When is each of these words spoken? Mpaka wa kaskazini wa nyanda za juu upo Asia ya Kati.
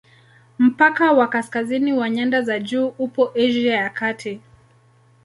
Mpaka 0.59 1.11
wa 1.11 1.27
kaskazini 1.27 1.93
wa 1.93 2.09
nyanda 2.09 2.41
za 2.41 2.59
juu 2.59 2.87
upo 2.87 3.31
Asia 3.35 3.73
ya 3.73 3.89
Kati. 3.89 4.41